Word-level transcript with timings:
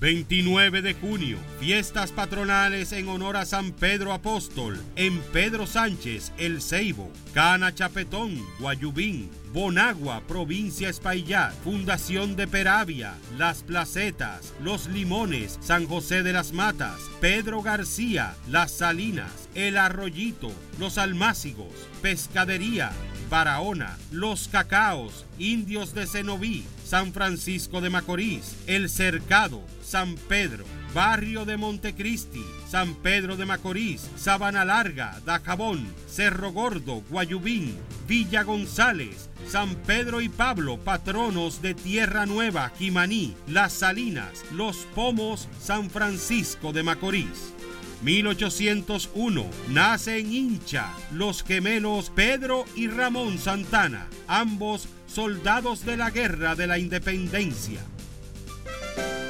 29 0.00 0.80
de 0.80 0.94
junio, 0.94 1.38
fiestas 1.58 2.12
patronales 2.12 2.92
en 2.92 3.08
honor 3.08 3.36
a 3.36 3.44
San 3.44 3.72
Pedro 3.72 4.12
Apóstol, 4.12 4.80
en 4.94 5.18
Pedro 5.32 5.66
Sánchez, 5.66 6.32
El 6.38 6.62
Ceibo, 6.62 7.10
Cana 7.34 7.74
Chapetón, 7.74 8.40
Guayubín, 8.60 9.28
Bonagua, 9.52 10.22
provincia 10.28 10.88
Espaillat, 10.88 11.52
Fundación 11.64 12.36
de 12.36 12.46
Peravia, 12.46 13.14
Las 13.36 13.64
Placetas, 13.64 14.54
Los 14.62 14.86
Limones, 14.86 15.58
San 15.60 15.86
José 15.86 16.22
de 16.22 16.32
las 16.32 16.52
Matas, 16.52 17.00
Pedro 17.20 17.62
García, 17.62 18.36
Las 18.48 18.70
Salinas, 18.70 19.48
El 19.56 19.76
Arroyito, 19.76 20.52
Los 20.78 20.96
Almácigos, 20.96 21.72
Pescadería, 22.02 22.92
Barahona, 23.28 23.96
Los 24.10 24.48
Cacaos, 24.48 25.24
Indios 25.38 25.94
de 25.94 26.06
Cenoví, 26.06 26.64
San 26.84 27.12
Francisco 27.12 27.80
de 27.80 27.90
Macorís, 27.90 28.56
El 28.66 28.88
Cercado, 28.88 29.62
San 29.82 30.16
Pedro, 30.16 30.64
Barrio 30.94 31.44
de 31.44 31.56
Montecristi, 31.56 32.44
San 32.68 32.94
Pedro 32.94 33.36
de 33.36 33.44
Macorís, 33.46 34.08
Sabana 34.16 34.64
Larga, 34.64 35.20
Dajabón, 35.24 35.86
Cerro 36.06 36.52
Gordo, 36.52 37.02
Guayubín, 37.10 37.76
Villa 38.06 38.42
González, 38.42 39.28
San 39.46 39.74
Pedro 39.76 40.20
y 40.20 40.28
Pablo, 40.28 40.78
patronos 40.78 41.60
de 41.62 41.74
Tierra 41.74 42.26
Nueva, 42.26 42.72
Jimaní, 42.78 43.36
Las 43.46 43.72
Salinas, 43.72 44.44
Los 44.52 44.78
Pomos, 44.94 45.48
San 45.60 45.90
Francisco 45.90 46.72
de 46.72 46.82
Macorís. 46.82 47.54
1801 48.02 49.44
nace 49.70 50.18
en 50.18 50.32
Hincha 50.32 50.92
los 51.12 51.42
gemelos 51.42 52.10
Pedro 52.10 52.64
y 52.76 52.86
Ramón 52.86 53.38
Santana, 53.38 54.08
ambos 54.26 54.88
soldados 55.06 55.84
de 55.84 55.96
la 55.96 56.10
Guerra 56.10 56.54
de 56.54 56.66
la 56.66 56.78
Independencia. 56.78 57.80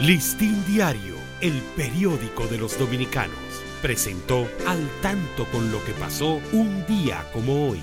Listín 0.00 0.62
Diario, 0.66 1.14
el 1.40 1.54
periódico 1.76 2.46
de 2.48 2.58
los 2.58 2.78
dominicanos, 2.78 3.36
presentó 3.80 4.46
al 4.66 4.88
tanto 5.00 5.46
con 5.46 5.70
lo 5.72 5.82
que 5.84 5.92
pasó 5.92 6.40
un 6.52 6.84
día 6.86 7.24
como 7.32 7.68
hoy. 7.68 7.80